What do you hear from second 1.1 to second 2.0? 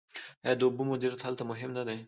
هلته مهم نه دی؟